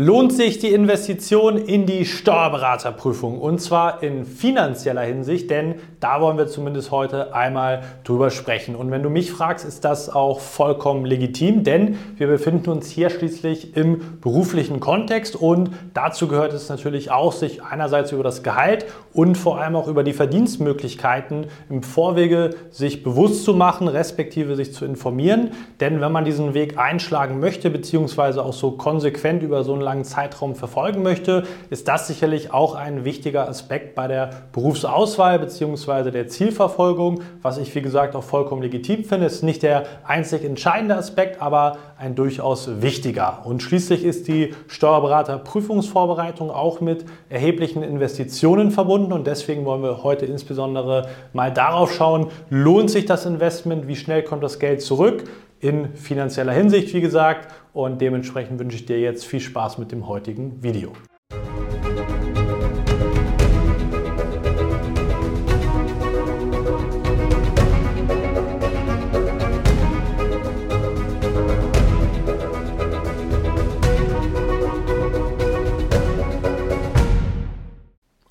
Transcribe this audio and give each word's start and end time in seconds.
lohnt 0.00 0.32
sich 0.32 0.58
die 0.58 0.72
Investition 0.72 1.58
in 1.58 1.84
die 1.84 2.06
Steuerberaterprüfung 2.06 3.38
und 3.38 3.60
zwar 3.60 4.02
in 4.02 4.24
finanzieller 4.24 5.02
Hinsicht, 5.02 5.50
denn 5.50 5.74
da 6.00 6.22
wollen 6.22 6.38
wir 6.38 6.46
zumindest 6.46 6.90
heute 6.90 7.34
einmal 7.34 7.82
drüber 8.02 8.30
sprechen. 8.30 8.76
Und 8.76 8.90
wenn 8.90 9.02
du 9.02 9.10
mich 9.10 9.30
fragst, 9.30 9.66
ist 9.66 9.84
das 9.84 10.08
auch 10.08 10.40
vollkommen 10.40 11.04
legitim, 11.04 11.64
denn 11.64 11.98
wir 12.16 12.28
befinden 12.28 12.70
uns 12.70 12.88
hier 12.88 13.10
schließlich 13.10 13.76
im 13.76 14.20
beruflichen 14.22 14.80
Kontext 14.80 15.36
und 15.36 15.68
dazu 15.92 16.28
gehört 16.28 16.54
es 16.54 16.70
natürlich 16.70 17.10
auch, 17.10 17.32
sich 17.32 17.62
einerseits 17.62 18.10
über 18.10 18.22
das 18.22 18.42
Gehalt 18.42 18.86
und 19.12 19.36
vor 19.36 19.60
allem 19.60 19.76
auch 19.76 19.86
über 19.86 20.02
die 20.02 20.14
Verdienstmöglichkeiten 20.14 21.48
im 21.68 21.82
Vorwege 21.82 22.54
sich 22.70 23.02
bewusst 23.02 23.44
zu 23.44 23.52
machen, 23.52 23.86
respektive 23.86 24.56
sich 24.56 24.72
zu 24.72 24.86
informieren. 24.86 25.50
Denn 25.78 26.00
wenn 26.00 26.10
man 26.10 26.24
diesen 26.24 26.54
Weg 26.54 26.78
einschlagen 26.78 27.38
möchte, 27.38 27.68
beziehungsweise 27.68 28.42
auch 28.42 28.54
so 28.54 28.70
konsequent 28.70 29.42
über 29.42 29.62
so 29.62 29.74
einen 29.74 29.89
langen 29.90 30.04
Zeitraum 30.04 30.54
verfolgen 30.54 31.02
möchte, 31.02 31.42
ist 31.68 31.88
das 31.88 32.06
sicherlich 32.06 32.52
auch 32.52 32.76
ein 32.76 33.04
wichtiger 33.04 33.48
Aspekt 33.48 33.96
bei 33.96 34.06
der 34.06 34.30
Berufsauswahl 34.52 35.40
bzw. 35.40 36.12
der 36.12 36.28
Zielverfolgung, 36.28 37.22
was 37.42 37.58
ich 37.58 37.74
wie 37.74 37.82
gesagt 37.82 38.14
auch 38.14 38.22
vollkommen 38.22 38.62
legitim 38.62 39.04
finde. 39.04 39.26
Es 39.26 39.34
ist 39.34 39.42
nicht 39.42 39.64
der 39.64 39.84
einzig 40.06 40.44
entscheidende 40.44 40.96
Aspekt, 40.96 41.42
aber 41.42 41.78
ein 41.98 42.14
durchaus 42.14 42.82
wichtiger. 42.82 43.40
Und 43.44 43.62
schließlich 43.62 44.04
ist 44.04 44.28
die 44.28 44.54
Steuerberaterprüfungsvorbereitung 44.68 46.50
auch 46.50 46.80
mit 46.80 47.04
erheblichen 47.28 47.82
Investitionen 47.82 48.70
verbunden 48.70 49.12
und 49.12 49.26
deswegen 49.26 49.64
wollen 49.64 49.82
wir 49.82 50.04
heute 50.04 50.24
insbesondere 50.24 51.08
mal 51.32 51.52
darauf 51.52 51.92
schauen, 51.92 52.28
lohnt 52.48 52.90
sich 52.90 53.06
das 53.06 53.26
Investment, 53.26 53.88
wie 53.88 53.96
schnell 53.96 54.22
kommt 54.22 54.44
das 54.44 54.60
Geld 54.60 54.82
zurück? 54.82 55.24
In 55.60 55.94
finanzieller 55.94 56.52
Hinsicht, 56.52 56.92
wie 56.94 57.00
gesagt. 57.00 57.54
Und 57.72 58.00
dementsprechend 58.00 58.58
wünsche 58.58 58.76
ich 58.76 58.86
dir 58.86 58.98
jetzt 58.98 59.24
viel 59.26 59.40
Spaß 59.40 59.78
mit 59.78 59.92
dem 59.92 60.08
heutigen 60.08 60.62
Video. 60.62 60.92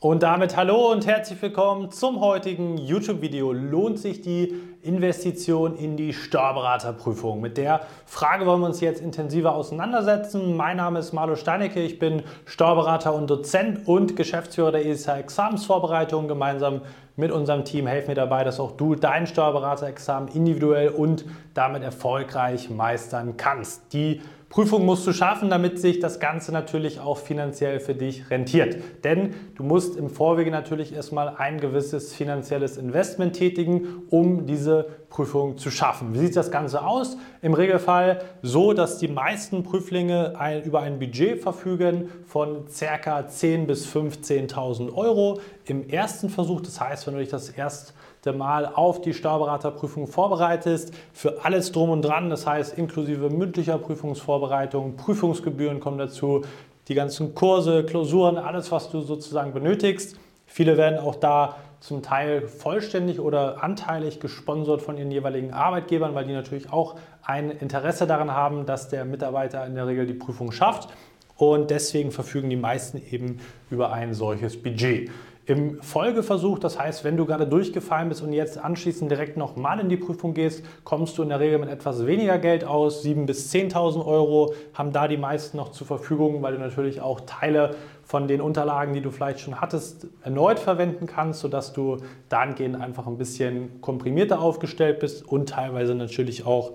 Und 0.02 0.24
damit 0.24 0.58
hallo 0.58 0.92
und 0.92 1.06
herzlich 1.06 1.42
willkommen 1.42 1.92
zum 1.92 2.20
heutigen 2.20 2.78
YouTube-Video. 2.78 3.52
Lohnt 3.52 4.00
sich 4.00 4.22
die 4.22 4.56
Investition 4.82 5.76
in 5.76 5.98
die 5.98 6.14
Steuerberaterprüfung? 6.14 7.42
Mit 7.42 7.58
der 7.58 7.82
Frage 8.06 8.46
wollen 8.46 8.62
wir 8.62 8.68
uns 8.68 8.80
jetzt 8.80 9.02
intensiver 9.02 9.54
auseinandersetzen. 9.54 10.56
Mein 10.56 10.78
Name 10.78 11.00
ist 11.00 11.12
Marlo 11.12 11.36
Steinecke, 11.36 11.82
ich 11.82 12.00
bin 12.00 12.24
Steuerberater 12.46 13.14
und 13.14 13.30
Dozent 13.30 13.88
und 13.88 14.16
Geschäftsführer 14.16 14.72
der 14.72 14.86
ESA 14.86 15.18
Examensvorbereitung. 15.18 16.28
Gemeinsam 16.28 16.82
mit 17.18 17.32
unserem 17.32 17.66
Team 17.66 17.88
helfen 17.88 18.08
wir 18.08 18.16
dabei, 18.16 18.46
dass 18.46 18.60
auch 18.60 18.72
du 18.72 18.96
dein 18.96 19.28
Steuerberaterexamen 19.28 20.30
individuell 20.30 20.90
und 20.90 21.26
damit 21.54 21.84
erfolgreich 21.84 22.70
meistern 22.70 23.36
kannst. 23.36 23.92
Die 23.92 24.22
Prüfung 24.50 24.84
musst 24.84 25.06
du 25.06 25.14
schaffen, 25.14 25.52
damit 25.52 25.80
sich 25.80 26.00
das 26.00 26.20
Ganze 26.20 26.52
natürlich 26.52 27.00
auch 27.00 27.20
finanziell 27.20 27.80
für 27.80 27.94
dich 27.94 28.32
rentiert. 28.32 28.78
Denn 29.04 29.36
du 29.54 29.64
musst 29.64 29.96
im 29.96 30.10
Vorwege 30.10 30.50
natürlich 30.50 30.92
erstmal 30.92 31.36
ein 31.38 31.60
gewisses 31.60 32.16
finanzielles 32.16 32.78
Investment 32.78 33.36
tätigen, 33.36 34.04
um 34.10 34.48
diese 34.48 34.88
Prüfung 35.10 35.58
zu 35.60 35.70
schaffen. 35.70 36.16
Wie 36.16 36.20
sieht 36.20 36.36
das 36.36 36.50
Ganze 36.50 36.84
aus? 36.84 37.16
Im 37.44 37.54
Regelfall 37.54 38.24
so, 38.42 38.74
dass 38.74 38.98
die 38.98 39.08
meisten 39.08 39.64
Prüflinge 39.64 40.40
ein, 40.40 40.64
über 40.64 40.82
ein 40.82 40.98
Budget 40.98 41.42
verfügen 41.42 42.10
von 42.26 42.66
ca. 42.66 43.20
10.000 43.20 43.66
bis 43.68 43.88
15.000 43.88 44.94
Euro 44.96 45.40
im 45.66 45.88
ersten 45.88 46.30
Versuch. 46.30 46.62
Das 46.62 46.82
heißt, 46.82 47.06
wenn 47.06 47.14
du 47.14 47.20
dich 47.20 47.30
das 47.30 47.50
erst 47.50 47.94
Mal 48.26 48.66
auf 48.66 49.02
die 49.02 49.14
Steuerberaterprüfung 49.14 50.08
vorbereitest, 50.08 50.94
für 51.14 51.44
alles 51.46 51.72
drum 51.72 51.90
und 51.90 52.02
dran, 52.02 52.30
das 52.30 52.46
heißt 52.46 52.78
inklusive 52.78 53.30
mündlicher 53.30 53.78
Prüfungsvorbereitung, 53.78 54.98
Prüfungsgebühren 54.98 55.80
kommen 55.80 55.98
dazu, 55.98 56.42
die 56.88 56.96
ganzen 56.96 57.34
Kurse, 57.36 57.84
Klausuren, 57.84 58.38
alles, 58.38 58.72
was 58.72 58.90
du 58.90 59.02
sozusagen 59.02 59.54
benötigst. 59.54 60.18
Viele 60.46 60.78
werden 60.78 61.00
auch 61.00 61.16
da 61.16 61.58
zum 61.80 62.02
Teil 62.02 62.48
vollständig 62.48 63.20
oder 63.20 63.64
anteilig 63.64 64.20
gesponsert 64.20 64.82
von 64.82 64.98
ihren 64.98 65.12
jeweiligen 65.12 65.54
Arbeitgebern, 65.54 66.14
weil 66.14 66.26
die 66.26 66.34
natürlich 66.34 66.74
auch 66.74 66.96
ein 67.24 67.52
Interesse 67.52 68.06
daran 68.08 68.34
haben, 68.34 68.66
dass 68.66 68.90
der 68.90 69.06
Mitarbeiter 69.06 69.66
in 69.66 69.76
der 69.76 69.88
Regel 69.88 70.06
die 70.06 70.14
Prüfung 70.14 70.52
schafft. 70.52 70.90
Und 71.38 71.70
deswegen 71.70 72.12
verfügen 72.12 72.50
die 72.50 72.58
meisten 72.58 73.02
eben 73.12 73.40
über 73.70 73.94
ein 73.94 74.14
solches 74.14 74.62
Budget. 74.62 75.10
Im 75.50 75.82
Folgeversuch, 75.82 76.60
das 76.60 76.78
heißt, 76.78 77.04
wenn 77.04 77.18
du 77.18 77.26
gerade 77.26 77.48
durchgefallen 77.48 78.08
bist 78.08 78.22
und 78.22 78.34
jetzt 78.34 78.60
anschließend 78.60 79.10
direkt 79.10 79.36
nochmal 79.36 79.80
in 79.80 79.90
die 79.90 79.98
Prüfung 79.98 80.36
gehst, 80.36 80.64
kommst 80.84 81.18
du 81.18 81.24
in 81.24 81.30
der 81.30 81.40
Regel 81.40 81.58
mit 81.58 81.70
etwas 81.70 82.06
weniger 82.06 82.38
Geld 82.38 82.64
aus. 82.64 83.04
7.000 83.04 83.26
bis 83.26 83.52
10.000 83.52 84.06
Euro 84.06 84.54
haben 84.76 84.92
da 84.92 85.08
die 85.08 85.18
meisten 85.18 85.58
noch 85.58 85.72
zur 85.72 85.88
Verfügung, 85.88 86.44
weil 86.44 86.54
du 86.54 86.60
natürlich 86.60 87.02
auch 87.02 87.22
Teile 87.22 87.72
von 88.04 88.28
den 88.28 88.42
Unterlagen, 88.42 88.94
die 88.94 89.02
du 89.02 89.10
vielleicht 89.10 89.40
schon 89.40 89.60
hattest, 89.60 90.06
erneut 90.22 90.60
verwenden 90.60 91.08
kannst, 91.08 91.40
sodass 91.40 91.74
du 91.74 91.98
dahingehend 92.30 92.80
einfach 92.80 93.08
ein 93.08 93.18
bisschen 93.18 93.82
komprimierter 93.82 94.42
aufgestellt 94.42 95.00
bist 95.00 95.28
und 95.28 95.50
teilweise 95.50 95.96
natürlich 95.96 96.46
auch 96.46 96.74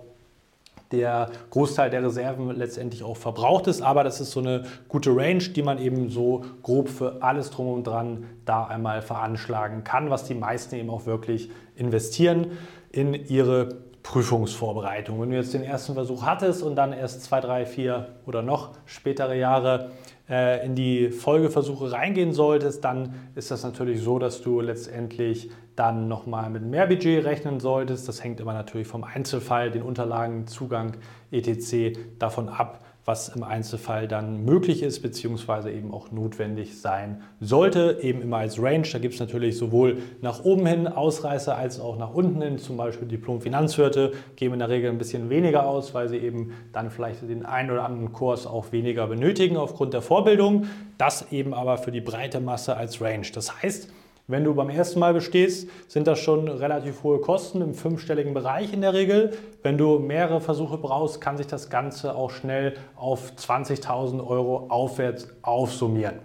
der 0.96 1.30
Großteil 1.50 1.90
der 1.90 2.04
Reserven 2.04 2.50
letztendlich 2.56 3.02
auch 3.02 3.16
verbraucht 3.16 3.66
ist. 3.66 3.82
Aber 3.82 4.04
das 4.04 4.20
ist 4.20 4.30
so 4.30 4.40
eine 4.40 4.64
gute 4.88 5.14
Range, 5.14 5.42
die 5.42 5.62
man 5.62 5.78
eben 5.78 6.10
so 6.10 6.42
grob 6.62 6.88
für 6.88 7.22
alles 7.22 7.50
drum 7.50 7.68
und 7.68 7.86
dran 7.86 8.24
da 8.44 8.64
einmal 8.64 9.02
veranschlagen 9.02 9.84
kann, 9.84 10.10
was 10.10 10.24
die 10.24 10.34
meisten 10.34 10.76
eben 10.76 10.90
auch 10.90 11.06
wirklich 11.06 11.50
investieren 11.76 12.52
in 12.92 13.14
ihre 13.14 13.83
Prüfungsvorbereitung. 14.04 15.20
Wenn 15.20 15.30
du 15.30 15.36
jetzt 15.36 15.54
den 15.54 15.64
ersten 15.64 15.94
Versuch 15.94 16.22
hattest 16.22 16.62
und 16.62 16.76
dann 16.76 16.92
erst 16.92 17.24
zwei, 17.24 17.40
drei, 17.40 17.66
vier 17.66 18.14
oder 18.26 18.42
noch 18.42 18.76
spätere 18.84 19.34
Jahre 19.34 19.90
äh, 20.28 20.64
in 20.64 20.74
die 20.74 21.10
Folgeversuche 21.10 21.90
reingehen 21.90 22.32
solltest, 22.32 22.84
dann 22.84 23.14
ist 23.34 23.50
das 23.50 23.64
natürlich 23.64 24.02
so, 24.02 24.18
dass 24.18 24.42
du 24.42 24.60
letztendlich 24.60 25.50
dann 25.74 26.06
nochmal 26.06 26.50
mit 26.50 26.62
mehr 26.62 26.86
Budget 26.86 27.24
rechnen 27.24 27.60
solltest. 27.60 28.06
Das 28.06 28.22
hängt 28.22 28.40
immer 28.40 28.52
natürlich 28.52 28.86
vom 28.86 29.04
Einzelfall, 29.04 29.70
den 29.70 29.82
Unterlagen, 29.82 30.46
Zugang, 30.46 30.98
etc. 31.32 31.98
davon 32.18 32.50
ab, 32.50 32.84
was 33.04 33.28
im 33.28 33.42
Einzelfall 33.42 34.08
dann 34.08 34.44
möglich 34.44 34.82
ist, 34.82 35.00
beziehungsweise 35.00 35.70
eben 35.70 35.92
auch 35.92 36.10
notwendig 36.10 36.80
sein 36.80 37.22
sollte. 37.40 37.98
Eben 38.00 38.22
immer 38.22 38.38
als 38.38 38.60
Range. 38.60 38.86
Da 38.90 38.98
gibt 38.98 39.14
es 39.14 39.20
natürlich 39.20 39.58
sowohl 39.58 39.98
nach 40.22 40.44
oben 40.44 40.66
hin 40.66 40.88
Ausreißer 40.88 41.56
als 41.56 41.80
auch 41.80 41.98
nach 41.98 42.14
unten 42.14 42.40
hin. 42.40 42.58
Zum 42.58 42.76
Beispiel 42.76 43.06
Diplom-Finanzwirte 43.06 44.12
geben 44.36 44.54
in 44.54 44.60
der 44.60 44.70
Regel 44.70 44.90
ein 44.90 44.98
bisschen 44.98 45.28
weniger 45.28 45.66
aus, 45.66 45.92
weil 45.92 46.08
sie 46.08 46.18
eben 46.18 46.52
dann 46.72 46.90
vielleicht 46.90 47.22
den 47.22 47.44
einen 47.44 47.70
oder 47.70 47.84
anderen 47.84 48.12
Kurs 48.12 48.46
auch 48.46 48.72
weniger 48.72 49.06
benötigen 49.06 49.56
aufgrund 49.56 49.92
der 49.92 50.02
Vorbildung. 50.02 50.66
Das 50.96 51.30
eben 51.30 51.52
aber 51.52 51.76
für 51.76 51.92
die 51.92 52.00
breite 52.00 52.40
Masse 52.40 52.76
als 52.76 53.02
Range. 53.02 53.26
Das 53.34 53.62
heißt, 53.62 53.90
wenn 54.26 54.42
du 54.42 54.54
beim 54.54 54.70
ersten 54.70 55.00
Mal 55.00 55.12
bestehst, 55.12 55.68
sind 55.86 56.06
das 56.06 56.18
schon 56.18 56.48
relativ 56.48 57.02
hohe 57.02 57.20
Kosten 57.20 57.60
im 57.60 57.74
fünfstelligen 57.74 58.32
Bereich 58.32 58.72
in 58.72 58.80
der 58.80 58.94
Regel. 58.94 59.36
Wenn 59.62 59.76
du 59.76 59.98
mehrere 59.98 60.40
Versuche 60.40 60.78
brauchst, 60.78 61.20
kann 61.20 61.36
sich 61.36 61.46
das 61.46 61.68
Ganze 61.68 62.14
auch 62.14 62.30
schnell 62.30 62.74
auf 62.96 63.32
20.000 63.36 64.26
Euro 64.26 64.68
aufwärts 64.70 65.28
aufsummieren. 65.42 66.20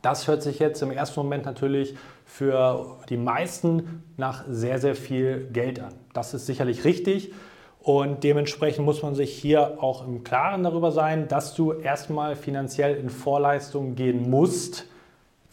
Das 0.00 0.28
hört 0.28 0.42
sich 0.42 0.60
jetzt 0.60 0.80
im 0.82 0.92
ersten 0.92 1.18
Moment 1.20 1.44
natürlich 1.44 1.96
für 2.24 2.98
die 3.08 3.16
meisten 3.16 4.04
nach 4.16 4.44
sehr, 4.48 4.78
sehr 4.78 4.94
viel 4.94 5.48
Geld 5.52 5.80
an. 5.80 5.94
Das 6.12 6.34
ist 6.34 6.46
sicherlich 6.46 6.84
richtig. 6.84 7.32
Und 7.80 8.22
dementsprechend 8.22 8.84
muss 8.84 9.02
man 9.02 9.16
sich 9.16 9.32
hier 9.32 9.82
auch 9.82 10.06
im 10.06 10.22
Klaren 10.22 10.62
darüber 10.62 10.92
sein, 10.92 11.26
dass 11.26 11.54
du 11.54 11.72
erstmal 11.72 12.36
finanziell 12.36 12.94
in 12.94 13.10
Vorleistung 13.10 13.96
gehen 13.96 14.30
musst, 14.30 14.86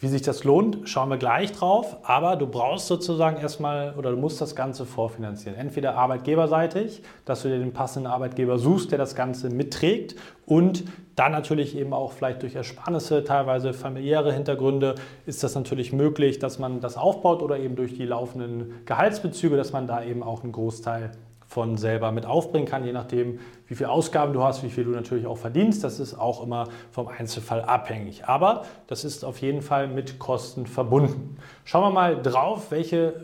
wie 0.00 0.08
sich 0.08 0.22
das 0.22 0.44
lohnt, 0.44 0.88
schauen 0.88 1.10
wir 1.10 1.18
gleich 1.18 1.52
drauf. 1.52 1.98
Aber 2.02 2.36
du 2.36 2.46
brauchst 2.46 2.86
sozusagen 2.86 3.36
erstmal 3.36 3.94
oder 3.96 4.10
du 4.10 4.16
musst 4.16 4.40
das 4.40 4.56
Ganze 4.56 4.86
vorfinanzieren. 4.86 5.58
Entweder 5.58 5.94
arbeitgeberseitig, 5.94 7.02
dass 7.26 7.42
du 7.42 7.48
dir 7.48 7.58
den 7.58 7.74
passenden 7.74 8.10
Arbeitgeber 8.10 8.58
suchst, 8.58 8.90
der 8.90 8.98
das 8.98 9.14
Ganze 9.14 9.50
mitträgt. 9.50 10.16
Und 10.46 10.84
dann 11.16 11.32
natürlich 11.32 11.76
eben 11.76 11.92
auch 11.92 12.12
vielleicht 12.12 12.40
durch 12.40 12.54
Ersparnisse, 12.54 13.24
teilweise 13.24 13.74
familiäre 13.74 14.32
Hintergründe, 14.32 14.94
ist 15.26 15.42
das 15.42 15.54
natürlich 15.54 15.92
möglich, 15.92 16.38
dass 16.38 16.58
man 16.58 16.80
das 16.80 16.96
aufbaut 16.96 17.42
oder 17.42 17.58
eben 17.58 17.76
durch 17.76 17.94
die 17.94 18.06
laufenden 18.06 18.86
Gehaltsbezüge, 18.86 19.58
dass 19.58 19.72
man 19.72 19.86
da 19.86 20.02
eben 20.02 20.22
auch 20.22 20.42
einen 20.42 20.52
Großteil 20.52 21.12
von 21.50 21.76
selber 21.76 22.12
mit 22.12 22.26
aufbringen 22.26 22.64
kann, 22.64 22.84
je 22.84 22.92
nachdem, 22.92 23.40
wie 23.66 23.74
viele 23.74 23.90
Ausgaben 23.90 24.32
du 24.32 24.40
hast, 24.40 24.62
wie 24.62 24.70
viel 24.70 24.84
du 24.84 24.90
natürlich 24.90 25.26
auch 25.26 25.36
verdienst. 25.36 25.82
Das 25.82 25.98
ist 25.98 26.14
auch 26.14 26.44
immer 26.44 26.68
vom 26.92 27.08
Einzelfall 27.08 27.62
abhängig. 27.62 28.24
Aber 28.26 28.62
das 28.86 29.04
ist 29.04 29.24
auf 29.24 29.38
jeden 29.38 29.60
Fall 29.60 29.88
mit 29.88 30.20
Kosten 30.20 30.68
verbunden. 30.68 31.38
Schauen 31.64 31.82
wir 31.82 31.90
mal 31.90 32.22
drauf, 32.22 32.70
welche 32.70 33.14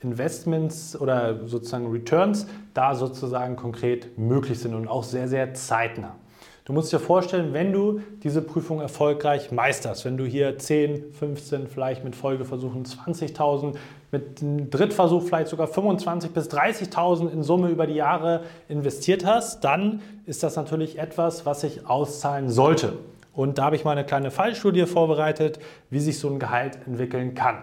Investments 0.00 0.98
oder 0.98 1.46
sozusagen 1.46 1.92
Returns 1.92 2.46
da 2.72 2.94
sozusagen 2.94 3.56
konkret 3.56 4.16
möglich 4.16 4.58
sind 4.58 4.74
und 4.74 4.88
auch 4.88 5.04
sehr, 5.04 5.28
sehr 5.28 5.52
zeitnah. 5.52 6.16
Du 6.64 6.72
musst 6.72 6.92
dir 6.94 6.98
vorstellen, 6.98 7.52
wenn 7.52 7.74
du 7.74 8.00
diese 8.22 8.40
Prüfung 8.40 8.80
erfolgreich 8.80 9.52
meisterst, 9.52 10.06
wenn 10.06 10.16
du 10.16 10.24
hier 10.24 10.58
10, 10.58 11.12
15, 11.12 11.68
vielleicht 11.68 12.04
mit 12.04 12.16
Folgeversuchen 12.16 12.86
20.000, 12.86 13.76
mit 14.16 14.40
einem 14.40 14.70
Drittversuch 14.70 15.22
vielleicht 15.24 15.48
sogar 15.48 15.68
25.000 15.68 16.30
bis 16.30 16.48
30.000 16.48 17.30
in 17.30 17.42
Summe 17.42 17.68
über 17.68 17.86
die 17.86 17.94
Jahre 17.94 18.42
investiert 18.68 19.26
hast, 19.26 19.62
dann 19.62 20.00
ist 20.24 20.42
das 20.42 20.56
natürlich 20.56 20.98
etwas, 20.98 21.44
was 21.44 21.60
sich 21.60 21.86
auszahlen 21.86 22.48
sollte. 22.48 22.94
Und 23.34 23.58
da 23.58 23.64
habe 23.64 23.76
ich 23.76 23.84
mal 23.84 23.92
eine 23.92 24.04
kleine 24.04 24.30
Fallstudie 24.30 24.86
vorbereitet, 24.86 25.58
wie 25.90 26.00
sich 26.00 26.18
so 26.18 26.30
ein 26.30 26.38
Gehalt 26.38 26.78
entwickeln 26.86 27.34
kann. 27.34 27.58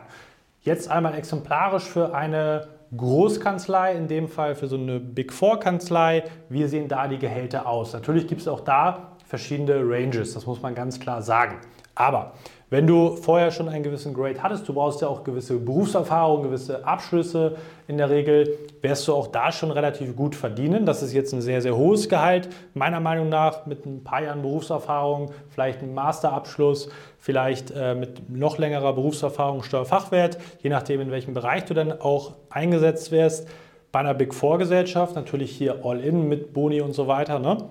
Jetzt 0.62 0.90
einmal 0.90 1.16
exemplarisch 1.16 1.86
für 1.86 2.14
eine 2.14 2.68
Großkanzlei, 2.96 3.96
in 3.96 4.08
dem 4.08 4.28
Fall 4.28 4.54
für 4.54 4.68
so 4.68 4.78
eine 4.78 5.00
Big 5.00 5.34
Four 5.34 5.60
Kanzlei. 5.60 6.26
Wie 6.50 6.66
sehen 6.68 6.88
da 6.88 7.08
die 7.08 7.18
Gehälter 7.18 7.68
aus? 7.68 7.94
Natürlich 7.94 8.28
gibt 8.28 8.42
es 8.42 8.48
auch 8.48 8.62
da 8.62 9.14
verschiedene 9.26 9.82
Ranges, 9.84 10.36
das 10.36 10.46
muss 10.46 10.62
man 10.62 10.76
ganz 10.76 11.00
klar 11.00 11.24
sagen. 11.24 11.56
Aber 11.96 12.34
wenn 12.74 12.88
du 12.88 13.18
vorher 13.18 13.52
schon 13.52 13.70
einen 13.70 13.84
gewissen 13.84 14.16
Grade 14.16 14.42
hattest, 14.42 14.68
du 14.68 14.74
brauchst 14.74 15.00
ja 15.02 15.08
auch 15.08 15.24
gewisse 15.24 15.60
Berufserfahrung, 15.60 16.42
gewisse 16.42 16.84
Abschlüsse 16.88 17.56
in 17.88 18.00
der 18.00 18.10
Regel, 18.10 18.58
wirst 18.82 19.08
du 19.08 19.14
auch 19.14 19.28
da 19.28 19.52
schon 19.52 19.70
relativ 19.70 20.16
gut 20.16 20.34
verdienen. 20.34 20.84
Das 20.84 21.04
ist 21.04 21.14
jetzt 21.14 21.36
ein 21.36 21.42
sehr, 21.44 21.62
sehr 21.62 21.78
hohes 21.78 22.10
Gehalt. 22.10 22.50
Meiner 22.74 23.00
Meinung 23.00 23.30
nach 23.30 23.68
mit 23.68 23.86
ein 23.86 24.04
paar 24.04 24.24
Jahren 24.24 24.42
Berufserfahrung, 24.42 25.30
vielleicht 25.50 25.84
ein 25.84 25.94
Masterabschluss, 25.94 26.90
vielleicht 27.20 27.70
äh, 27.78 27.94
mit 27.94 28.32
noch 28.36 28.58
längerer 28.58 28.94
Berufserfahrung 28.94 29.62
Steuerfachwert, 29.62 30.40
je 30.64 30.72
nachdem, 30.72 31.00
in 31.00 31.12
welchem 31.12 31.36
Bereich 31.36 31.66
du 31.66 31.76
dann 31.76 31.92
auch 32.02 32.32
eingesetzt 32.50 33.12
wirst. 33.12 33.48
Bei 33.92 34.00
einer 34.00 34.16
Big 34.16 34.34
Four 34.34 34.58
Gesellschaft 34.58 35.14
natürlich 35.14 35.52
hier 35.52 35.86
All-In 35.86 36.28
mit 36.28 36.54
Boni 36.56 36.82
und 36.82 36.94
so 36.94 37.06
weiter. 37.06 37.38
Ne? 37.38 37.70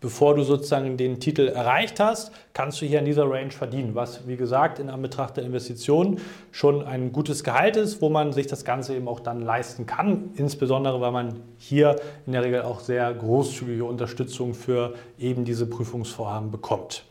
Bevor 0.00 0.36
du 0.36 0.44
sozusagen 0.44 0.96
den 0.96 1.18
Titel 1.18 1.48
erreicht 1.48 1.98
hast, 1.98 2.30
kannst 2.52 2.80
du 2.80 2.86
hier 2.86 3.00
in 3.00 3.04
dieser 3.04 3.28
Range 3.28 3.50
verdienen, 3.50 3.94
was 3.94 4.28
wie 4.28 4.36
gesagt 4.36 4.78
in 4.78 4.88
Anbetracht 4.88 5.36
der 5.36 5.44
Investitionen 5.44 6.20
schon 6.52 6.84
ein 6.84 7.12
gutes 7.12 7.42
Gehalt 7.42 7.76
ist, 7.76 8.00
wo 8.00 8.08
man 8.08 8.32
sich 8.32 8.46
das 8.46 8.64
Ganze 8.64 8.94
eben 8.94 9.08
auch 9.08 9.18
dann 9.18 9.40
leisten 9.40 9.86
kann, 9.86 10.30
insbesondere 10.36 11.00
weil 11.00 11.10
man 11.10 11.40
hier 11.58 11.96
in 12.26 12.32
der 12.32 12.44
Regel 12.44 12.62
auch 12.62 12.78
sehr 12.78 13.12
großzügige 13.12 13.84
Unterstützung 13.84 14.54
für 14.54 14.94
eben 15.18 15.44
diese 15.44 15.66
Prüfungsvorhaben 15.66 16.52
bekommt. 16.52 17.04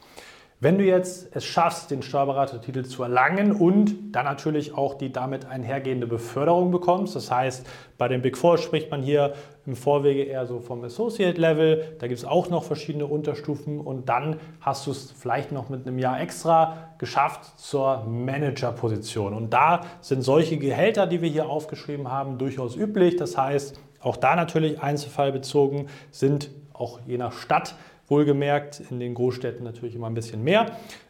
Wenn 0.64 0.78
du 0.78 0.84
jetzt 0.84 1.36
es 1.36 1.44
schaffst, 1.44 1.90
den 1.90 2.04
Steuerberatertitel 2.04 2.84
zu 2.84 3.02
erlangen 3.02 3.52
und 3.52 3.96
dann 4.12 4.26
natürlich 4.26 4.78
auch 4.78 4.94
die 4.94 5.12
damit 5.12 5.48
einhergehende 5.48 6.06
Beförderung 6.06 6.70
bekommst, 6.70 7.16
das 7.16 7.32
heißt, 7.32 7.66
bei 7.98 8.08
den 8.08 8.22
Big 8.22 8.38
Four 8.38 8.60
spricht 8.60 8.92
man 8.92 9.02
hier 9.02 9.34
im 9.66 9.76
Vorwege 9.76 10.22
eher 10.22 10.46
so 10.46 10.60
vom 10.60 10.84
Associate 10.84 11.42
Level, 11.42 11.96
da 11.98 12.06
gibt 12.06 12.20
es 12.20 12.26
auch 12.26 12.52
noch 12.52 12.64
verschiedene 12.64 13.08
Unterstufen 13.08 13.80
und 13.80 14.08
dann 14.08 14.40
hast 14.60 14.86
du 14.86 14.92
es 14.92 15.12
vielleicht 15.12 15.52
noch 15.52 15.70
mit 15.70 15.88
einem 15.88 15.98
Jahr 15.98 16.22
extra 16.22 16.90
geschafft 17.00 17.60
zur 17.60 18.04
Managerposition. 18.04 19.34
Und 19.34 19.50
da 19.50 19.82
sind 20.02 20.22
solche 20.22 20.58
Gehälter, 20.58 21.08
die 21.08 21.24
wir 21.24 21.30
hier 21.30 21.50
aufgeschrieben 21.50 22.12
haben, 22.12 22.38
durchaus 22.38 22.76
üblich. 22.76 23.16
Das 23.16 23.36
heißt, 23.36 23.80
auch 24.00 24.16
da 24.16 24.36
natürlich 24.36 24.80
einzelfallbezogen 24.80 25.88
sind 26.12 26.52
auch 26.72 27.00
je 27.08 27.18
nach 27.18 27.34
Stadt 27.34 27.76
Wohlgemerkt 28.12 28.82
in 28.92 29.00
den 29.00 29.16
Großstädten 29.16 29.64
natürlich 29.64 29.96
immer 29.96 30.08
ein 30.08 30.14
bisschen 30.14 30.44
mehr. 30.44 30.68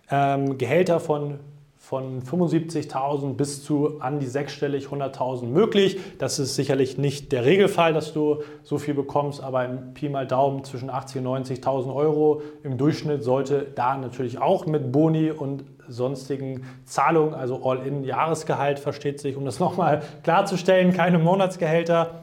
Ähm, 0.10 0.58
Gehälter 0.58 1.00
von 1.00 1.40
von 1.82 2.22
75.000 2.22 3.34
bis 3.34 3.66
zu 3.66 4.00
an 4.00 4.20
die 4.20 4.28
sechsstellig 4.28 4.86
100.000 4.86 5.48
möglich. 5.48 6.00
Das 6.20 6.38
ist 6.38 6.56
sicherlich 6.56 6.98
nicht 6.98 7.32
der 7.32 7.44
Regelfall, 7.44 7.92
dass 7.92 8.14
du 8.14 8.44
so 8.64 8.78
viel 8.78 8.94
bekommst, 8.94 9.44
aber 9.44 9.66
im 9.66 9.94
Pi 9.94 10.08
mal 10.08 10.28
Daumen 10.28 10.64
zwischen 10.64 10.92
80.000 10.92 11.18
und 11.18 11.48
90.000 11.48 11.94
Euro 11.94 12.44
im 12.64 12.78
Durchschnitt 12.78 13.24
sollte 13.24 13.66
da 13.76 13.98
natürlich 13.98 14.40
auch 14.40 14.68
mit 14.68 14.92
Boni 14.92 15.32
und 15.32 15.66
sonstigen 15.88 16.64
Zahlungen, 16.86 17.34
also 17.34 17.62
All-in 17.66 18.04
Jahresgehalt 18.04 18.80
versteht 18.80 19.20
sich, 19.20 19.36
um 19.36 19.44
das 19.44 19.60
nochmal 19.60 20.04
klarzustellen, 20.24 20.94
keine 20.94 21.18
Monatsgehälter, 21.18 22.21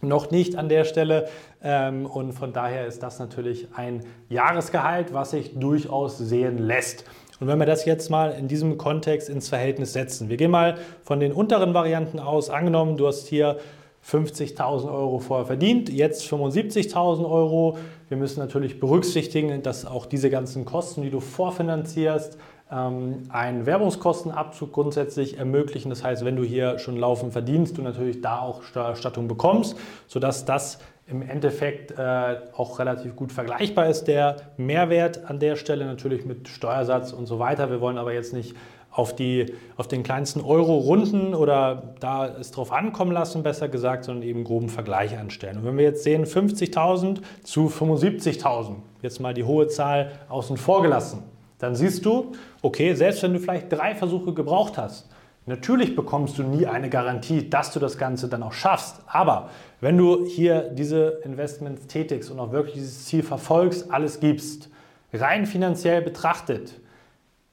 noch 0.00 0.30
nicht 0.30 0.56
an 0.56 0.68
der 0.68 0.84
Stelle. 0.84 1.28
Ähm, 1.62 2.06
und 2.06 2.32
von 2.32 2.52
daher 2.52 2.86
ist 2.86 3.02
das 3.02 3.18
natürlich 3.18 3.68
ein 3.74 4.04
Jahresgehalt, 4.28 5.12
was 5.12 5.32
sich 5.32 5.58
durchaus 5.58 6.18
sehen 6.18 6.58
lässt. 6.58 7.04
Und 7.40 7.46
wenn 7.46 7.58
wir 7.58 7.66
das 7.66 7.86
jetzt 7.86 8.10
mal 8.10 8.32
in 8.32 8.48
diesem 8.48 8.76
Kontext 8.76 9.30
ins 9.30 9.48
Verhältnis 9.48 9.94
setzen, 9.94 10.28
wir 10.28 10.36
gehen 10.36 10.50
mal 10.50 10.76
von 11.02 11.20
den 11.20 11.32
unteren 11.32 11.72
Varianten 11.72 12.18
aus, 12.18 12.50
angenommen, 12.50 12.98
du 12.98 13.06
hast 13.06 13.28
hier 13.28 13.58
50.000 14.06 14.92
Euro 14.92 15.18
vorher 15.18 15.46
verdient, 15.46 15.88
jetzt 15.90 16.30
75.000 16.30 17.30
Euro. 17.30 17.78
Wir 18.08 18.16
müssen 18.16 18.40
natürlich 18.40 18.80
berücksichtigen, 18.80 19.62
dass 19.62 19.86
auch 19.86 20.06
diese 20.06 20.30
ganzen 20.30 20.64
Kosten, 20.64 21.02
die 21.02 21.10
du 21.10 21.20
vorfinanzierst, 21.20 22.38
einen 22.74 23.66
Werbungskostenabzug 23.66 24.72
grundsätzlich 24.72 25.38
ermöglichen. 25.38 25.90
Das 25.90 26.04
heißt, 26.04 26.24
wenn 26.24 26.36
du 26.36 26.44
hier 26.44 26.78
schon 26.78 26.96
laufend 26.96 27.32
verdienst, 27.32 27.78
du 27.78 27.82
natürlich 27.82 28.20
da 28.20 28.40
auch 28.40 28.62
Steuererstattung 28.62 29.26
bekommst, 29.26 29.76
sodass 30.06 30.44
das 30.44 30.78
im 31.08 31.22
Endeffekt 31.22 31.98
äh, 31.98 32.36
auch 32.56 32.78
relativ 32.78 33.16
gut 33.16 33.32
vergleichbar 33.32 33.88
ist. 33.88 34.04
Der 34.04 34.36
Mehrwert 34.56 35.28
an 35.28 35.40
der 35.40 35.56
Stelle 35.56 35.84
natürlich 35.84 36.24
mit 36.24 36.46
Steuersatz 36.46 37.12
und 37.12 37.26
so 37.26 37.40
weiter. 37.40 37.70
Wir 37.70 37.80
wollen 37.80 37.98
aber 37.98 38.12
jetzt 38.12 38.32
nicht 38.32 38.54
auf, 38.92 39.14
die, 39.14 39.46
auf 39.76 39.88
den 39.88 40.02
kleinsten 40.04 40.40
Euro 40.40 40.78
runden 40.78 41.34
oder 41.34 41.94
da 41.98 42.28
es 42.28 42.52
drauf 42.52 42.72
ankommen 42.72 43.12
lassen, 43.12 43.42
besser 43.42 43.68
gesagt, 43.68 44.04
sondern 44.04 44.22
eben 44.22 44.44
groben 44.44 44.68
Vergleich 44.68 45.18
anstellen. 45.18 45.58
Und 45.58 45.64
wenn 45.64 45.76
wir 45.76 45.84
jetzt 45.84 46.04
sehen 46.04 46.24
50.000 46.24 47.20
zu 47.42 47.66
75.000, 47.66 48.76
jetzt 49.02 49.20
mal 49.20 49.34
die 49.34 49.44
hohe 49.44 49.66
Zahl 49.66 50.12
außen 50.28 50.56
vor 50.56 50.82
gelassen, 50.82 51.24
dann 51.60 51.74
siehst 51.74 52.04
du, 52.04 52.32
okay, 52.62 52.94
selbst 52.94 53.22
wenn 53.22 53.34
du 53.34 53.38
vielleicht 53.38 53.70
drei 53.70 53.94
Versuche 53.94 54.32
gebraucht 54.32 54.78
hast, 54.78 55.08
natürlich 55.46 55.94
bekommst 55.94 56.38
du 56.38 56.42
nie 56.42 56.66
eine 56.66 56.90
Garantie, 56.90 57.48
dass 57.48 57.72
du 57.72 57.78
das 57.78 57.98
Ganze 57.98 58.28
dann 58.28 58.42
auch 58.42 58.52
schaffst. 58.52 59.02
Aber 59.06 59.50
wenn 59.80 59.96
du 59.96 60.24
hier 60.24 60.62
diese 60.70 61.20
Investments 61.24 61.86
tätigst 61.86 62.30
und 62.30 62.40
auch 62.40 62.52
wirklich 62.52 62.74
dieses 62.74 63.04
Ziel 63.04 63.22
verfolgst, 63.22 63.90
alles 63.90 64.20
gibst, 64.20 64.70
rein 65.12 65.46
finanziell 65.46 66.02
betrachtet, 66.02 66.80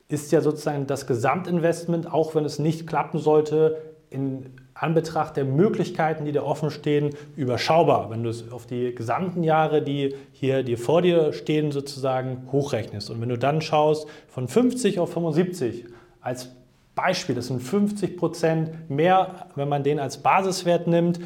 ist 0.10 0.32
ja 0.32 0.42
sozusagen 0.42 0.88
das 0.88 1.06
Gesamtinvestment, 1.06 2.12
auch 2.12 2.34
wenn 2.34 2.46
es 2.46 2.60
nicht 2.60 2.88
klappen 2.88 3.20
sollte, 3.20 3.78
in 4.10 4.52
Anbetracht 4.74 5.36
der 5.38 5.46
Möglichkeiten, 5.46 6.26
die 6.26 6.32
dir 6.32 6.44
offen 6.44 6.70
stehen, 6.70 7.16
überschaubar, 7.36 8.10
wenn 8.10 8.24
du 8.24 8.30
es 8.30 8.52
auf 8.52 8.66
die 8.66 8.94
gesamten 8.94 9.44
Jahre, 9.44 9.82
die 9.82 10.16
hier 10.32 10.64
dir 10.64 10.78
vor 10.78 11.02
dir 11.02 11.34
stehen, 11.34 11.72
sozusagen 11.72 12.48
hochrechnest. 12.52 13.10
Und 13.10 13.20
wenn 13.22 13.30
du 13.30 13.38
dann 13.38 13.62
schaust, 13.62 14.08
von 14.28 14.48
50 14.48 15.00
auf 15.00 15.12
75 15.12 15.86
als 16.22 16.52
Beispiel, 16.96 17.36
das 17.36 17.48
sind 17.48 17.62
50 17.62 18.18
Prozent 18.18 18.90
mehr, 18.90 19.48
wenn 19.56 19.70
man 19.70 19.84
den 19.84 20.00
als 20.00 20.18
Basiswert 20.18 20.88
nimmt, 20.88 21.20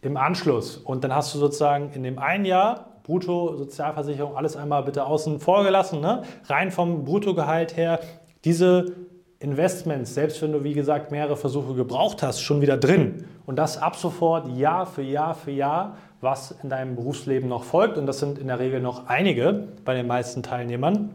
im 0.00 0.16
Anschluss. 0.16 0.76
Und 0.76 1.04
dann 1.04 1.14
hast 1.14 1.34
du 1.34 1.38
sozusagen 1.38 1.90
in 1.92 2.02
dem 2.02 2.18
einen 2.18 2.44
Jahr 2.44 2.88
Brutto, 3.02 3.56
Sozialversicherung, 3.56 4.36
alles 4.36 4.54
einmal 4.54 4.82
bitte 4.82 5.06
außen 5.06 5.40
vor 5.40 5.64
gelassen, 5.64 6.00
ne? 6.00 6.22
rein 6.46 6.70
vom 6.70 7.04
Bruttogehalt 7.04 7.74
her, 7.74 8.00
diese 8.44 8.92
Investments, 9.40 10.14
selbst 10.14 10.42
wenn 10.42 10.52
du 10.52 10.64
wie 10.64 10.74
gesagt 10.74 11.12
mehrere 11.12 11.36
Versuche 11.36 11.74
gebraucht 11.74 12.22
hast, 12.22 12.40
schon 12.40 12.60
wieder 12.60 12.76
drin. 12.76 13.24
Und 13.46 13.56
das 13.56 13.78
ab 13.78 13.94
sofort 13.94 14.48
Jahr 14.56 14.84
für 14.84 15.02
Jahr 15.02 15.34
für 15.34 15.52
Jahr, 15.52 15.96
was 16.20 16.56
in 16.62 16.68
deinem 16.68 16.96
Berufsleben 16.96 17.48
noch 17.48 17.62
folgt. 17.62 17.98
Und 17.98 18.06
das 18.06 18.18
sind 18.18 18.38
in 18.38 18.48
der 18.48 18.58
Regel 18.58 18.80
noch 18.80 19.06
einige 19.06 19.68
bei 19.84 19.94
den 19.94 20.08
meisten 20.08 20.42
Teilnehmern. 20.42 21.10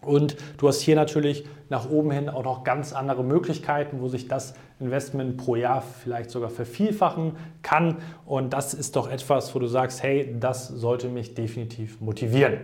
Und 0.00 0.36
du 0.56 0.68
hast 0.68 0.80
hier 0.80 0.96
natürlich 0.96 1.44
nach 1.68 1.90
oben 1.90 2.10
hin 2.10 2.30
auch 2.30 2.44
noch 2.44 2.64
ganz 2.64 2.94
andere 2.94 3.22
Möglichkeiten, 3.22 4.00
wo 4.00 4.08
sich 4.08 4.28
das 4.28 4.54
Investment 4.80 5.36
pro 5.36 5.56
Jahr 5.56 5.82
vielleicht 5.82 6.30
sogar 6.30 6.48
vervielfachen 6.48 7.36
kann. 7.60 7.98
Und 8.24 8.54
das 8.54 8.72
ist 8.72 8.96
doch 8.96 9.10
etwas, 9.10 9.54
wo 9.54 9.58
du 9.58 9.66
sagst, 9.66 10.02
hey, 10.02 10.34
das 10.40 10.68
sollte 10.68 11.08
mich 11.08 11.34
definitiv 11.34 12.00
motivieren. 12.00 12.60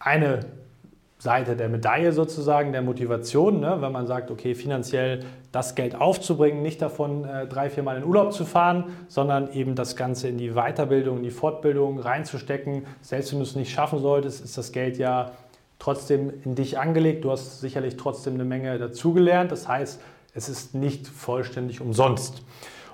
Eine 0.00 0.40
Seite 1.18 1.56
der 1.56 1.68
Medaille 1.68 2.12
sozusagen, 2.12 2.70
der 2.72 2.82
Motivation, 2.82 3.58
ne? 3.58 3.78
wenn 3.80 3.90
man 3.90 4.06
sagt, 4.06 4.30
okay, 4.30 4.54
finanziell 4.54 5.24
das 5.50 5.74
Geld 5.74 5.96
aufzubringen, 5.96 6.62
nicht 6.62 6.80
davon 6.80 7.24
äh, 7.24 7.46
drei, 7.46 7.70
vier 7.70 7.82
Mal 7.82 7.96
in 7.96 8.04
Urlaub 8.04 8.32
zu 8.32 8.44
fahren, 8.44 8.84
sondern 9.08 9.52
eben 9.52 9.74
das 9.74 9.96
Ganze 9.96 10.28
in 10.28 10.38
die 10.38 10.52
Weiterbildung, 10.52 11.16
in 11.16 11.22
die 11.24 11.30
Fortbildung 11.30 11.98
reinzustecken. 11.98 12.86
Selbst 13.00 13.32
wenn 13.32 13.40
du 13.40 13.44
es 13.44 13.56
nicht 13.56 13.72
schaffen 13.72 13.98
solltest, 13.98 14.44
ist 14.44 14.56
das 14.56 14.70
Geld 14.70 14.96
ja 14.96 15.32
trotzdem 15.80 16.32
in 16.44 16.54
dich 16.54 16.78
angelegt. 16.78 17.24
Du 17.24 17.32
hast 17.32 17.60
sicherlich 17.60 17.96
trotzdem 17.96 18.34
eine 18.34 18.44
Menge 18.44 18.78
dazugelernt. 18.78 19.50
Das 19.50 19.66
heißt, 19.66 20.00
es 20.34 20.48
ist 20.48 20.74
nicht 20.74 21.08
vollständig 21.08 21.80
umsonst. 21.80 22.42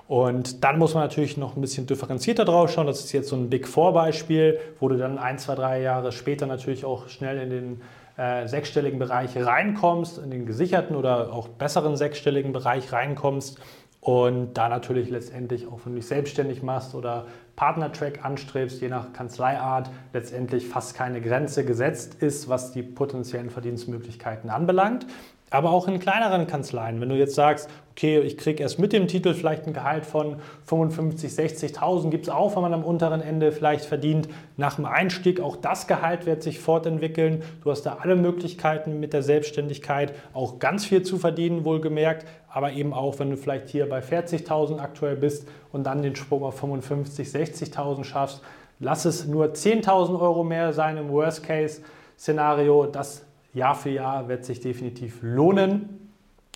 Und 0.07 0.63
dann 0.63 0.77
muss 0.77 0.93
man 0.93 1.03
natürlich 1.03 1.35
noch 1.37 1.55
ein 1.55 1.61
bisschen 1.61 1.87
differenzierter 1.87 2.45
drauf 2.45 2.71
schauen. 2.71 2.87
Das 2.87 2.99
ist 2.99 3.11
jetzt 3.11 3.29
so 3.29 3.35
ein 3.35 3.49
Big 3.49 3.67
Four 3.67 3.93
Beispiel, 3.93 4.59
wo 4.79 4.87
du 4.87 4.97
dann 4.97 5.17
ein, 5.17 5.39
zwei, 5.39 5.55
drei 5.55 5.81
Jahre 5.81 6.11
später 6.11 6.45
natürlich 6.45 6.85
auch 6.85 7.07
schnell 7.07 7.39
in 7.39 7.49
den 7.49 7.81
äh, 8.17 8.47
sechsstelligen 8.47 8.99
Bereich 8.99 9.37
reinkommst, 9.37 10.17
in 10.17 10.31
den 10.31 10.45
gesicherten 10.45 10.95
oder 10.95 11.33
auch 11.33 11.47
besseren 11.47 11.97
sechsstelligen 11.97 12.53
Bereich 12.53 12.91
reinkommst 12.91 13.59
und 14.05 14.53
da 14.53 14.69
natürlich 14.69 15.09
letztendlich 15.09 15.65
auch, 15.65 15.79
wenn 15.83 15.93
du 15.93 15.99
dich 15.99 16.07
selbstständig 16.07 16.61
machst 16.61 16.93
oder 16.93 17.25
Partnertrack 17.55 18.23
anstrebst, 18.23 18.79
je 18.79 18.87
nach 18.87 19.13
Kanzleiart 19.13 19.89
letztendlich 20.13 20.67
fast 20.67 20.95
keine 20.95 21.21
Grenze 21.21 21.65
gesetzt 21.65 22.21
ist, 22.21 22.47
was 22.47 22.71
die 22.71 22.83
potenziellen 22.83 23.49
Verdienstmöglichkeiten 23.49 24.51
anbelangt. 24.51 25.07
Aber 25.55 25.71
auch 25.71 25.87
in 25.87 25.99
kleineren 25.99 26.47
Kanzleien, 26.47 26.99
wenn 26.99 27.07
du 27.07 27.15
jetzt 27.15 27.33
sagst, 27.33 27.69
okay, 27.91 28.19
ich 28.19 28.37
kriege 28.37 28.61
erst 28.61 28.77
mit 28.77 28.91
dem 28.91 29.07
Titel 29.07 29.33
vielleicht 29.33 29.65
ein 29.65 29.71
Gehalt 29.71 30.05
von 30.05 30.35
55, 30.65 31.31
60.000, 31.31 32.09
gibt 32.09 32.27
es 32.27 32.29
auch, 32.29 32.57
wenn 32.57 32.61
man 32.61 32.73
am 32.73 32.83
unteren 32.83 33.21
Ende 33.21 33.53
vielleicht 33.53 33.85
verdient. 33.85 34.27
Nach 34.57 34.75
dem 34.75 34.83
Einstieg, 34.83 35.39
auch 35.39 35.55
das 35.55 35.87
Gehalt 35.87 36.25
wird 36.25 36.43
sich 36.43 36.59
fortentwickeln. 36.59 37.41
Du 37.63 37.71
hast 37.71 37.83
da 37.83 37.99
alle 38.01 38.17
Möglichkeiten 38.17 38.99
mit 38.99 39.13
der 39.13 39.23
Selbstständigkeit, 39.23 40.13
auch 40.33 40.59
ganz 40.59 40.83
viel 40.83 41.03
zu 41.03 41.17
verdienen, 41.17 41.63
wohlgemerkt. 41.63 42.27
Aber 42.49 42.73
eben 42.73 42.93
auch, 42.93 43.17
wenn 43.19 43.29
du 43.29 43.37
vielleicht 43.37 43.69
hier 43.69 43.87
bei 43.87 43.99
40.000 43.99 44.79
aktuell 44.79 45.15
bist 45.15 45.47
und 45.71 45.85
dann 45.85 46.01
den 46.01 46.17
Sprung 46.17 46.43
auf 46.43 46.59
55, 46.59 47.29
60.000 47.29 48.03
schaffst, 48.03 48.41
lass 48.81 49.05
es 49.05 49.25
nur 49.25 49.53
10.000 49.53 50.19
Euro 50.19 50.43
mehr 50.43 50.73
sein 50.73 50.97
im 50.97 51.07
Worst-Case-Szenario. 51.07 52.87
Das 52.87 53.25
Jahr 53.55 53.73
für 53.73 53.89
Jahr 53.89 54.27
wird 54.27 54.45
sich 54.45 54.59
definitiv 54.59 55.19
lohnen 55.21 56.11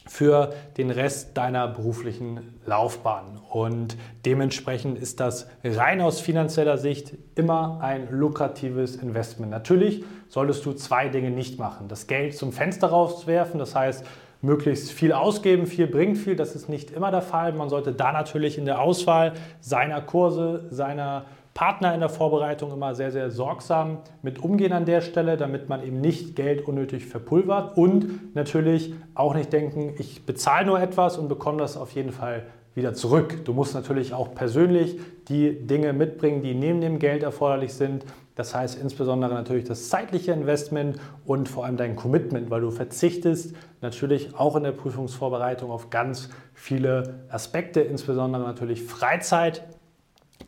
für 0.06 0.54
den 0.78 0.92
Rest 0.92 1.38
deiner 1.38 1.68
beruflichen 1.68 2.60
Laufbahn. 2.66 3.40
Und 3.50 3.98
dementsprechend 4.26 4.98
ist 4.98 5.20
das 5.20 5.48
rein 5.64 6.02
aus 6.02 6.20
finanzieller 6.20 6.78
Sicht 6.78 7.14
immer 7.36 7.80
ein 7.82 8.10
lukratives 8.12 8.96
Investment. 8.96 9.52
Natürlich 9.52 10.04
solltest 10.28 10.66
du 10.66 10.74
zwei 10.74 11.10
Dinge 11.10 11.32
nicht 11.32 11.60
machen. 11.60 11.88
Das 11.88 12.08
Geld 12.08 12.36
zum 12.36 12.52
Fenster 12.52 12.88
rauswerfen, 12.88 13.60
das 13.60 13.76
heißt, 13.76 14.06
möglichst 14.42 14.92
viel 14.92 15.12
ausgeben, 15.12 15.68
viel 15.68 15.88
bringt 15.88 16.18
viel, 16.18 16.36
das 16.36 16.56
ist 16.56 16.70
nicht 16.70 16.92
immer 16.92 17.12
der 17.12 17.22
Fall. 17.22 17.54
Man 17.54 17.70
sollte 17.70 17.92
da 17.92 18.12
natürlich 18.12 18.58
in 18.58 18.66
der 18.66 18.82
Auswahl 18.82 19.34
seiner 19.60 20.02
Kurse, 20.02 20.66
seiner 20.70 21.26
Partner 21.60 21.94
in 21.94 22.00
der 22.00 22.08
Vorbereitung 22.08 22.72
immer 22.72 22.96
sehr, 22.96 23.12
sehr 23.12 23.32
sorgsam 23.32 23.98
mit 24.22 24.42
umgehen 24.42 24.72
an 24.72 24.86
der 24.86 25.02
Stelle, 25.02 25.36
damit 25.36 25.68
man 25.68 25.84
eben 25.84 26.00
nicht 26.00 26.38
Geld 26.38 26.66
unnötig 26.66 27.06
verpulvert 27.06 27.76
und 27.76 28.34
natürlich 28.34 28.94
auch 29.14 29.34
nicht 29.34 29.52
denken, 29.52 29.94
ich 29.98 30.26
bezahle 30.26 30.68
nur 30.68 30.80
etwas 30.80 31.18
und 31.18 31.28
bekomme 31.28 31.58
das 31.58 31.76
auf 31.76 31.92
jeden 31.92 32.14
Fall 32.14 32.44
wieder 32.76 32.94
zurück. 32.94 33.44
Du 33.44 33.52
musst 33.52 33.74
natürlich 33.74 34.14
auch 34.14 34.34
persönlich 34.34 35.02
die 35.28 35.68
Dinge 35.68 35.92
mitbringen, 35.92 36.44
die 36.44 36.54
neben 36.54 36.80
dem 36.80 36.98
Geld 36.98 37.24
erforderlich 37.24 37.74
sind. 37.74 38.06
Das 38.36 38.56
heißt 38.56 38.82
insbesondere 38.82 39.34
natürlich 39.34 39.66
das 39.66 39.90
zeitliche 39.90 40.32
Investment 40.32 40.98
und 41.26 41.50
vor 41.50 41.66
allem 41.66 41.76
dein 41.76 41.98
Commitment, 41.98 42.50
weil 42.50 42.62
du 42.62 42.72
verzichtest 42.72 43.54
natürlich 43.82 44.34
auch 44.34 44.56
in 44.56 44.64
der 44.64 44.72
Prüfungsvorbereitung 44.72 45.72
auf 45.72 45.90
ganz 45.90 46.30
viele 46.54 47.26
Aspekte, 47.30 47.82
insbesondere 47.82 48.44
natürlich 48.44 48.82
Freizeit, 48.84 49.62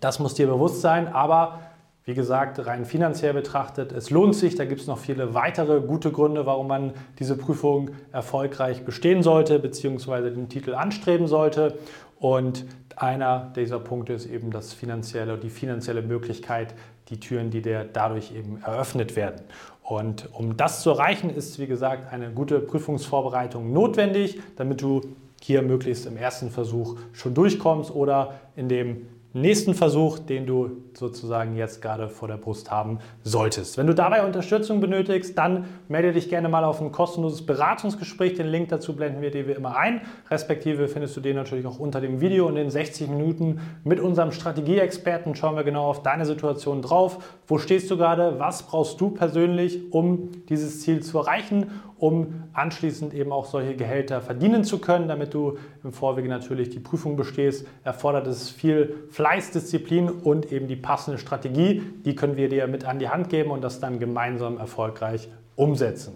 das 0.02 0.20
muss 0.20 0.34
dir 0.34 0.48
bewusst 0.48 0.82
sein, 0.82 1.08
aber 1.08 1.60
wie 2.04 2.16
gesagt, 2.16 2.66
rein 2.66 2.84
finanziell 2.86 3.34
betrachtet, 3.34 3.92
es 3.92 4.10
lohnt 4.10 4.36
sich. 4.36 4.56
Da 4.56 4.66
gibt 4.66 4.82
es 4.82 4.88
noch 4.88 4.98
viele 4.98 5.36
weitere 5.36 5.82
gute 5.82 6.12
Gründe, 6.12 6.48
warum 6.48 6.68
man 6.68 6.94
diese 7.20 7.38
Prüfung 7.38 7.92
erfolgreich 8.12 8.84
bestehen 8.84 9.22
sollte, 9.22 9.60
beziehungsweise 9.60 10.32
den 10.32 10.50
Titel 10.50 10.74
anstreben 10.74 11.28
sollte. 11.28 11.78
Und 12.20 12.66
einer 12.96 13.52
dieser 13.56 13.80
Punkte 13.80 14.14
ist 14.14 14.26
eben 14.26 14.50
das 14.50 14.74
finanzielle, 14.74 15.38
die 15.38 15.52
finanzielle 15.52 16.02
Möglichkeit, 16.02 16.74
die 17.10 17.20
Türen, 17.20 17.52
die 17.52 17.62
dir 17.62 17.88
dadurch 17.92 18.34
eben 18.36 18.62
eröffnet 18.64 19.16
werden. 19.16 19.42
Und 19.84 20.30
um 20.34 20.58
das 20.58 20.82
zu 20.82 20.90
erreichen, 20.92 21.30
ist, 21.30 21.60
wie 21.60 21.68
gesagt, 21.68 22.12
eine 22.12 22.32
gute 22.32 22.60
Prüfungsvorbereitung 22.60 23.72
notwendig, 23.72 24.40
damit 24.56 24.82
du 24.82 25.02
hier 25.42 25.62
möglichst 25.62 26.06
im 26.06 26.18
ersten 26.18 26.50
Versuch 26.50 26.98
schon 27.14 27.34
durchkommst 27.34 27.92
oder 27.94 28.36
in 28.56 28.70
dem 28.70 29.08
nächsten 29.34 29.74
Versuch, 29.74 30.20
den 30.20 30.46
du 30.46 30.72
sozusagen 30.94 31.56
jetzt 31.56 31.82
gerade 31.82 32.10
vor 32.10 32.28
der 32.28 32.38
Brust 32.38 32.70
haben 32.70 33.00
solltest. 33.24 33.78
Wenn 33.78 33.88
du 33.88 33.96
dabei 33.96 34.26
Unterstützung 34.26 34.82
benötigst, 34.82 35.38
dann 35.38 35.66
melde 35.88 36.12
dich 36.12 36.30
gerne 36.30 36.50
mal 36.50 36.64
auf 36.64 36.82
ein 36.82 36.92
kostenloses 36.92 37.46
Beratungsgespräch. 37.46 38.34
Den 38.34 38.48
Link 38.48 38.70
dazu 38.70 38.96
blenden 38.96 39.22
wir 39.22 39.32
dir 39.32 39.48
wie 39.48 39.52
immer 39.52 39.78
ein. 39.78 40.02
Respektive 40.30 40.88
findest 40.88 41.16
du 41.16 41.22
den 41.22 41.36
natürlich 41.36 41.66
auch 41.66 41.80
unter 41.80 42.02
dem 42.02 42.20
Video. 42.20 42.50
In 42.50 42.56
den 42.56 42.70
60 42.70 43.10
Minuten 43.10 43.62
mit 43.84 44.00
unserem 44.00 44.32
Strategieexperten 44.32 45.36
schauen 45.36 45.56
wir 45.56 45.64
genau 45.64 45.86
auf 45.86 46.04
deine 46.04 46.26
Situation 46.26 46.82
drauf. 46.82 47.40
Wo 47.48 47.58
stehst 47.58 47.90
du 47.90 47.98
gerade? 47.98 48.40
Was 48.40 48.64
brauchst 48.64 49.00
du 49.00 49.12
persönlich, 49.12 49.92
um 49.92 50.30
dieses 50.50 50.82
Ziel 50.82 51.02
zu 51.02 51.20
erreichen? 51.20 51.72
Um 52.02 52.46
anschließend 52.54 53.14
eben 53.14 53.32
auch 53.32 53.46
solche 53.46 53.76
Gehälter 53.76 54.22
verdienen 54.22 54.64
zu 54.64 54.80
können, 54.80 55.08
damit 55.08 55.36
du 55.36 55.58
im 55.84 55.94
Vorwege 55.94 56.28
natürlich 56.28 56.72
die 56.72 56.80
Prüfung 56.80 57.16
bestehst, 57.16 57.68
erfordert 57.84 58.26
es 58.26 58.50
viel 58.50 59.06
Fleiß, 59.12 59.52
Disziplin 59.52 60.10
und 60.10 60.52
eben 60.52 60.68
die 60.68 60.76
passende 60.76 61.20
Strategie. 61.20 61.84
Die 62.04 62.16
können 62.16 62.38
wir 62.38 62.50
dir 62.50 62.66
mit 62.66 62.86
an 62.86 62.98
die 62.98 63.10
Hand 63.10 63.30
geben 63.30 63.52
und 63.52 63.64
das 63.64 63.80
dann 63.80 64.00
gemeinsam 64.00 64.58
erfolgreich 64.58 65.30
umsetzen. 65.56 66.16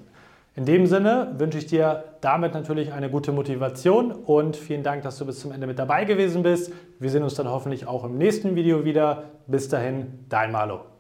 In 0.56 0.65
dem 0.65 0.88
Sinne 0.88 1.36
wünsche 1.38 1.60
ich 1.60 1.68
dir 1.68 2.06
damit 2.22 2.56
natürlich 2.56 2.92
eine 2.92 3.12
gute 3.12 3.32
Motivation 3.32 4.12
und 4.12 4.56
vielen 4.56 4.82
Dank, 4.82 5.04
dass 5.04 5.20
du 5.20 5.25
bis 5.25 5.39
zum 5.39 5.51
Ende 5.51 5.68
mit 5.68 5.77
dabei 5.77 6.06
gewesen 6.06 6.42
bist. 6.42 6.74
Wir 7.00 7.12
sehen 7.12 7.22
uns 7.22 7.36
dann 7.36 7.48
hoffentlich 7.48 7.86
auch 7.86 8.06
im 8.06 8.18
nächsten 8.18 8.56
Video 8.56 8.86
wieder. 8.86 9.25
Bis 9.46 9.70
dahin, 9.70 10.25
dein 10.30 10.51
Malo. 10.51 10.95